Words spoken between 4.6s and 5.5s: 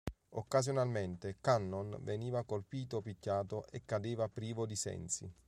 di sensi.